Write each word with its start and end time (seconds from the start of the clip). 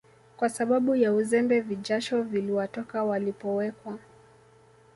kwa 0.37 0.49
sababu 0.49 0.95
ya 0.95 1.13
uzembe 1.13 1.61
vijasho 1.61 2.23
viliwatoka 2.23 3.03
walipowekwa 3.03 3.99